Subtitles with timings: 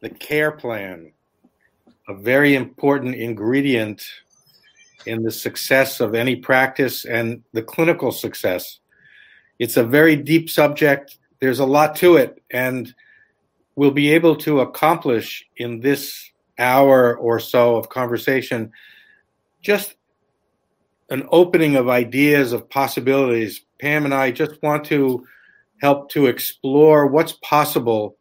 [0.00, 1.12] the care plan,
[2.08, 4.04] a very important ingredient
[5.06, 8.80] in the success of any practice and the clinical success.
[9.58, 11.18] It's a very deep subject.
[11.40, 12.94] There's a lot to it, and
[13.76, 18.70] we'll be able to accomplish in this hour or so of conversation
[19.64, 19.96] just
[21.10, 23.64] an opening of ideas, of possibilities.
[23.80, 25.26] Pam and I just want to
[25.80, 28.16] help to explore what's possible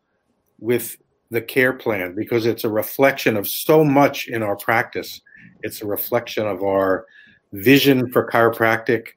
[0.59, 0.97] with
[1.33, 5.21] the care plan because it's a reflection of so much in our practice.
[5.61, 7.05] It's a reflection of our
[7.51, 9.07] vision for chiropractic.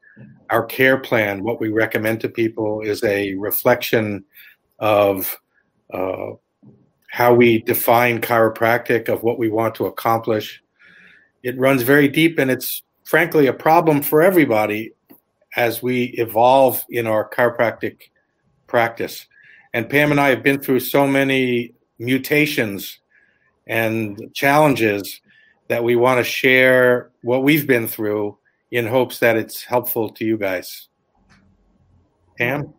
[0.50, 4.24] Our care plan, what we recommend to people, is a reflection
[4.78, 5.36] of
[5.92, 6.32] uh,
[7.10, 10.62] how we define chiropractic, of what we want to accomplish.
[11.42, 14.92] It runs very deep and it's frankly a problem for everybody
[15.56, 18.10] as we evolve in our chiropractic
[18.66, 19.26] practice.
[19.72, 22.98] And Pam and I have been through so many mutations
[23.66, 25.20] and challenges
[25.68, 28.38] that we want to share what we've been through
[28.70, 30.88] in hopes that it's helpful to you guys.
[32.38, 32.72] Pam?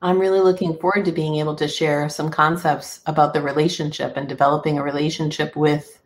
[0.00, 4.28] I'm really looking forward to being able to share some concepts about the relationship and
[4.28, 6.00] developing a relationship with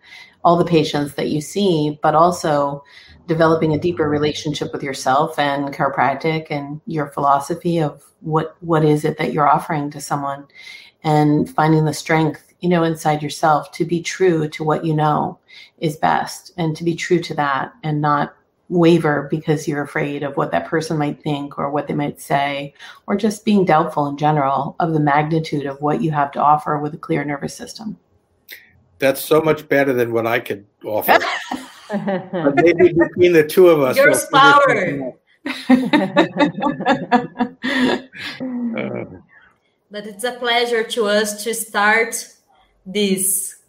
[0.45, 2.83] all the patients that you see, but also
[3.27, 9.05] developing a deeper relationship with yourself and chiropractic and your philosophy of what what is
[9.05, 10.47] it that you're offering to someone
[11.05, 15.39] and finding the strength you know inside yourself to be true to what you know
[15.78, 18.34] is best and to be true to that and not
[18.69, 22.73] waver because you're afraid of what that person might think or what they might say
[23.06, 26.78] or just being doubtful in general of the magnitude of what you have to offer
[26.78, 27.98] with a clear nervous system.
[28.98, 31.19] That's so much better than what i could offer.
[31.92, 35.12] But maybe between the two of us your power
[38.78, 39.05] uh,
[39.93, 42.17] but it's a pleasure to us to start
[42.87, 43.61] this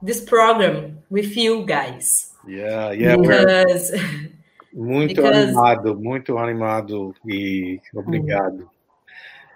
[0.00, 2.32] this program with you guys.
[2.48, 3.16] Yeah, yeah.
[3.16, 3.92] Because,
[4.72, 5.36] muito because...
[5.36, 8.68] animado, muito animado e obrigado.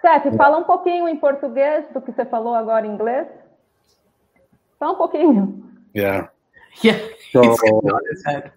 [0.01, 3.27] Seth, fala um pouquinho em português do que você falou agora em inglês.
[4.77, 5.63] Só um pouquinho.
[5.95, 6.29] Yeah.
[6.81, 6.97] Yeah.
[7.33, 7.41] So,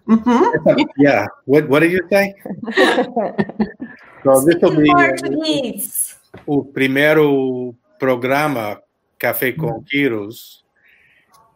[0.07, 0.83] Mm-hmm.
[0.97, 1.27] yeah.
[1.43, 2.33] What What did you say?
[4.23, 6.14] so this will be Português.
[6.45, 8.81] O primeiro programa
[9.17, 10.63] Café com Quiros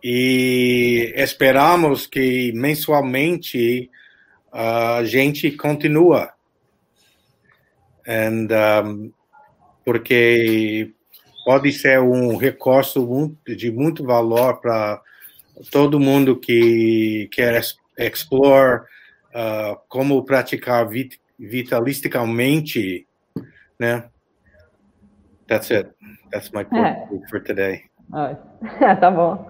[0.03, 3.90] e esperamos que mensualmente
[4.51, 6.31] a gente continua.
[8.07, 8.47] And,
[8.84, 9.12] um,
[9.85, 10.91] porque
[11.46, 15.01] pode ser um recurso de muito valor para
[15.72, 17.61] todo mundo que quer
[17.97, 18.84] explorar
[19.29, 23.07] uh, como praticar vit vitalisticamente,
[23.79, 24.09] né?
[25.50, 25.90] That's it.
[26.32, 27.82] That's my point for today.
[29.02, 29.46] tá bom.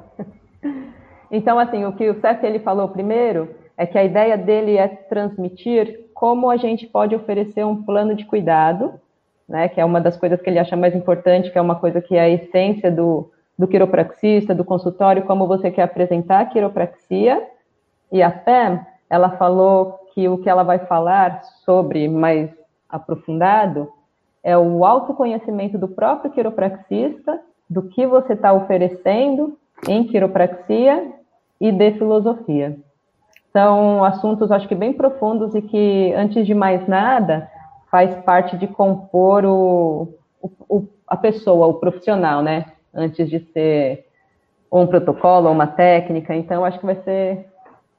[1.29, 4.87] Então, assim, o que o Seth ele falou primeiro é que a ideia dele é
[4.87, 8.99] transmitir como a gente pode oferecer um plano de cuidado,
[9.47, 12.01] né, que é uma das coisas que ele acha mais importante, que é uma coisa
[12.01, 17.45] que é a essência do, do quiropraxista, do consultório, como você quer apresentar a quiropraxia.
[18.11, 22.49] E a Pam, ela falou que o que ela vai falar sobre mais
[22.89, 23.91] aprofundado
[24.43, 27.39] é o autoconhecimento do próprio quiropraxista,
[27.69, 29.57] do que você está oferecendo
[29.87, 31.11] em quiropraxia
[31.59, 32.77] e de filosofia.
[33.51, 37.49] São assuntos, acho que bem profundos e que, antes de mais nada,
[37.89, 42.65] faz parte de compor o, o, a pessoa, o profissional, né?
[42.93, 44.05] Antes de ser
[44.71, 46.35] um protocolo ou uma técnica.
[46.35, 47.47] Então, acho que vai ser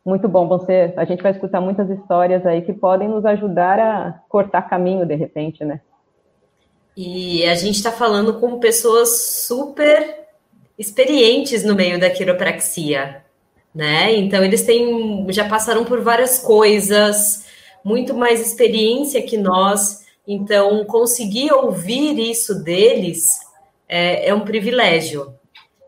[0.05, 0.47] muito bom.
[0.47, 5.05] Você, a gente vai escutar muitas histórias aí que podem nos ajudar a cortar caminho,
[5.05, 5.81] de repente, né?
[7.03, 10.19] E a gente está falando com pessoas super
[10.79, 13.25] experientes no meio da quiropraxia,
[13.75, 14.15] né?
[14.17, 17.47] Então eles têm já passaram por várias coisas,
[17.83, 20.05] muito mais experiência que nós.
[20.29, 23.39] Então conseguir ouvir isso deles
[23.89, 25.35] é, é um privilégio.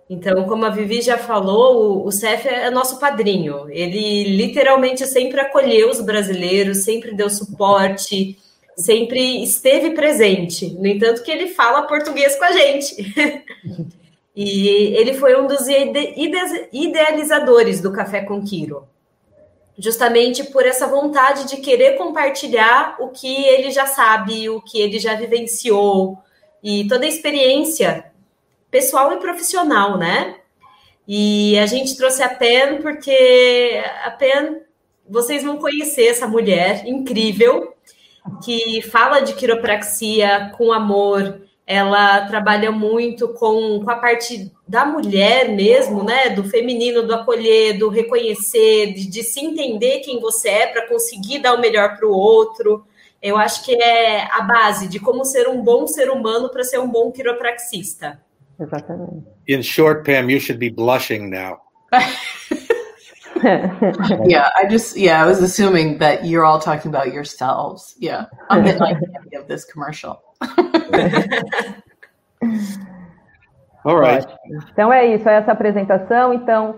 [0.08, 3.66] Então, como a Vivi já falou, o, o CEF é nosso padrinho.
[3.68, 8.38] Ele literalmente sempre acolheu os brasileiros, sempre deu suporte,
[8.76, 10.70] sempre esteve presente.
[10.74, 12.96] No entanto, que ele fala português com a gente.
[14.34, 16.14] e ele foi um dos ide
[16.72, 18.86] idealizadores do Café com Quiro.
[19.78, 24.98] Justamente por essa vontade de querer compartilhar o que ele já sabe, o que ele
[24.98, 26.18] já vivenciou,
[26.62, 28.12] e toda a experiência
[28.70, 30.36] pessoal e profissional, né?
[31.06, 34.62] E a gente trouxe a Pen porque a Pen,
[35.08, 37.71] vocês vão conhecer essa mulher incrível,
[38.42, 45.48] que fala de quiropraxia com amor, ela trabalha muito com, com a parte da mulher
[45.48, 46.30] mesmo, né?
[46.30, 51.38] Do feminino, do acolher, do reconhecer, de, de se entender quem você é para conseguir
[51.38, 52.84] dar o melhor para o outro.
[53.22, 56.78] Eu acho que é a base de como ser um bom ser humano para ser
[56.78, 58.20] um bom quiropraxista.
[58.58, 59.26] Exatamente.
[59.48, 61.60] In short, Pam, you should be blushing now.
[64.24, 67.94] yeah, I just yeah, I was assuming that you're all talking about yourselves.
[67.98, 68.98] Yeah, I'm the like
[69.38, 70.22] of this commercial.
[73.84, 74.26] All right.
[74.72, 76.32] Então é isso, é essa apresentação.
[76.32, 76.76] Então,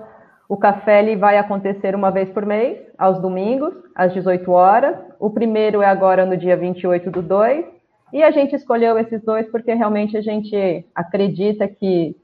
[0.48, 4.96] o café ele vai acontecer uma vez por mês, aos domingos, às 18 horas.
[5.20, 7.66] O primeiro é agora no dia 28 do 2.
[8.12, 12.16] E a gente escolheu esses dois porque realmente a gente acredita que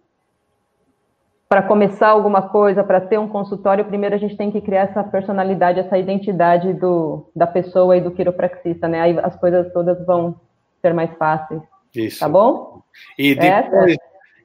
[1.50, 5.02] para começar alguma coisa, para ter um consultório, primeiro a gente tem que criar essa
[5.02, 9.00] personalidade, essa identidade do, da pessoa e do quiropraxista, né?
[9.00, 10.41] Aí as coisas todas vão
[10.81, 11.61] ser mais fáceis.
[11.93, 12.20] Isso.
[12.20, 12.82] Tá bom?
[13.19, 13.97] E depois,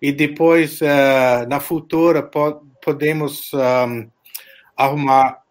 [0.01, 4.09] e depois uh, na futura, po podemos um,
[4.75, 5.41] arrumar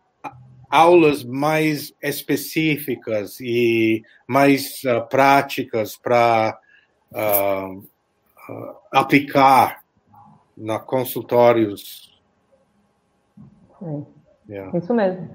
[0.69, 6.59] aulas mais específicas e mais uh, práticas para
[7.13, 7.89] uh,
[8.93, 9.84] aplicar
[10.57, 12.21] na consultórios.
[13.83, 14.03] É.
[14.49, 14.77] Yeah.
[14.77, 15.29] Isso mesmo.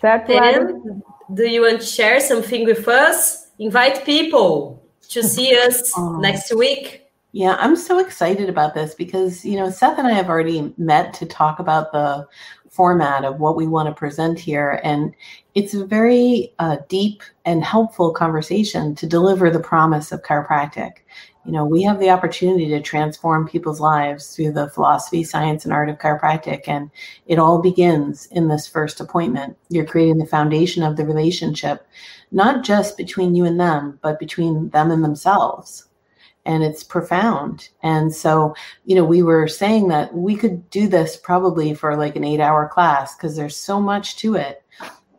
[0.00, 1.02] Certo, Then,
[1.34, 3.50] do you want to share something with us?
[3.58, 7.02] Invite people to see us next week.
[7.32, 11.14] Yeah, I'm so excited about this because, you know, Seth and I have already met
[11.14, 12.26] to talk about the
[12.70, 14.80] format of what we want to present here.
[14.82, 15.14] And
[15.54, 21.02] it's a very uh, deep and helpful conversation to deliver the promise of chiropractic
[21.46, 25.72] you know, we have the opportunity to transform people's lives through the philosophy, science, and
[25.72, 26.68] art of chiropractic.
[26.68, 26.90] And
[27.26, 29.56] it all begins in this first appointment.
[29.70, 31.86] You're creating the foundation of the relationship,
[32.30, 35.86] not just between you and them, but between them and themselves.
[36.44, 37.70] And it's profound.
[37.82, 38.54] And so,
[38.84, 42.40] you know, we were saying that we could do this probably for like an eight
[42.40, 44.62] hour class because there's so much to it.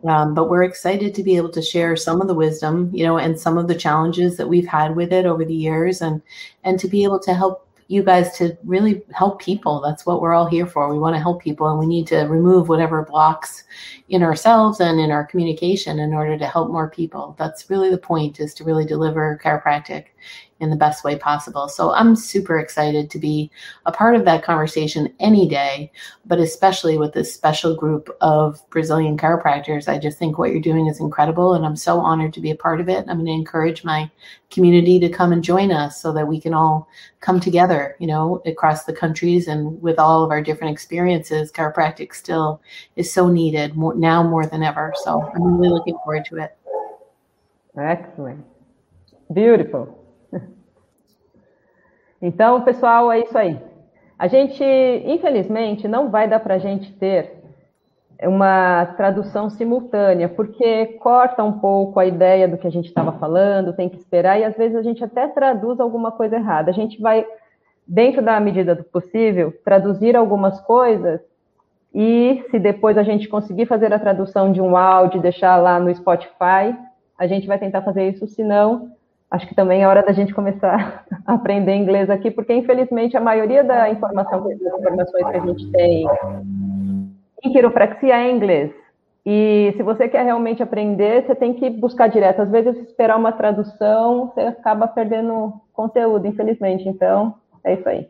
[0.08, 3.18] Um, but we're excited to be able to share some of the wisdom, you know,
[3.18, 6.22] and some of the challenges that we've had with it over the years, and
[6.64, 9.82] and to be able to help you guys to really help people.
[9.82, 10.90] That's what we're all here for.
[10.90, 13.66] We want to help people, and we need to remove whatever blocks
[14.10, 17.36] in ourselves and in our communication in order to help more people.
[17.38, 20.06] That's really the point: is to really deliver chiropractic
[20.62, 21.68] in the best way possible.
[21.68, 23.50] So I'm super excited to be
[23.88, 25.92] a part of that conversation any day,
[26.26, 29.90] but especially with this special group of Brazilian chiropractors.
[29.90, 32.56] I just think what you're doing is incredible, and I'm so honored to be a
[32.56, 33.06] part of it.
[33.10, 34.10] I'm going to encourage my
[34.52, 36.88] community to come and join us so that we can all
[37.22, 41.52] come together, you know, across the countries and with all of our different experiences.
[41.52, 42.62] Chiropractic still
[42.96, 44.94] is so needed more, now more than ever.
[45.04, 46.56] So I'm really looking forward to it.
[47.76, 48.46] Excellent.
[49.34, 50.01] Beautiful.
[52.22, 53.60] Então, pessoal, é isso aí.
[54.18, 54.64] A gente,
[55.06, 57.42] infelizmente, não vai dar para a gente ter
[58.22, 63.74] uma tradução simultânea, porque corta um pouco a ideia do que a gente estava falando,
[63.74, 66.70] tem que esperar, e às vezes a gente até traduz alguma coisa errada.
[66.70, 67.26] A gente vai,
[67.88, 71.20] dentro da medida do possível, traduzir algumas coisas,
[71.92, 75.94] e se depois a gente conseguir fazer a tradução de um áudio, deixar lá no
[75.94, 76.78] Spotify,
[77.18, 78.92] a gente vai tentar fazer isso, senão
[79.32, 83.22] acho que também é hora da gente começar a aprender inglês aqui, porque infelizmente a
[83.22, 86.06] maioria da informação, das informações que a gente tem
[87.44, 88.72] em quiropraxia é em inglês.
[89.26, 92.42] E se você quer realmente aprender, você tem que buscar direto.
[92.42, 96.90] Às vezes, esperar uma tradução, você acaba perdendo conteúdo, infelizmente.
[96.90, 98.08] Então, é isso aí.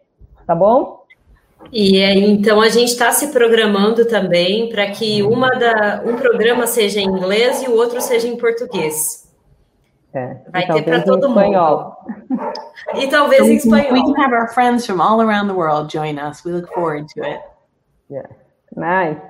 [0.48, 1.02] Tá bom?
[1.72, 6.66] E aí, então a gente está se programando também para que uma da, um programa
[6.66, 9.31] seja em inglês e o outro seja em português.
[10.14, 11.96] É, Vai ter para todo mundo.
[12.96, 13.94] E talvez em espanhol.
[13.94, 16.44] We can have our friends from all around the world join us.
[16.44, 17.40] We look forward to it.
[18.10, 18.28] Yeah.
[18.76, 19.22] Nice.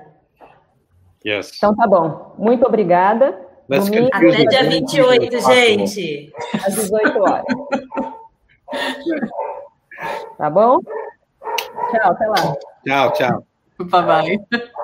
[1.24, 1.52] Yes.
[1.56, 2.34] Então tá bom.
[2.38, 3.38] Muito obrigada.
[3.68, 6.32] Let's Domingo, Até dia 28, gente.
[6.66, 7.44] Às 18 horas.
[10.36, 10.78] tá bom?
[11.90, 12.56] Tchau, até lá.
[12.84, 13.46] Tchau, tchau.
[13.78, 14.38] Bye bye.